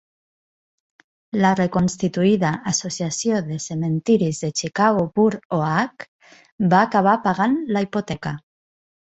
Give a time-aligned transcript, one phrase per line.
[1.41, 6.09] La reconstituïda Associació de cementiris de Chicago Burr Oak
[6.75, 8.35] va acabar pagant la hipoteca.